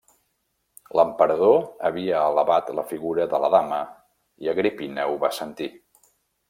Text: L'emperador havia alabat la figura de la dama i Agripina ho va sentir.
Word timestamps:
L'emperador 0.99 1.59
havia 1.89 2.23
alabat 2.31 2.73
la 2.81 2.87
figura 2.95 3.29
de 3.35 3.43
la 3.45 3.53
dama 3.59 3.83
i 4.47 4.53
Agripina 4.57 5.11
ho 5.13 5.25
va 5.27 5.35
sentir. 5.43 5.75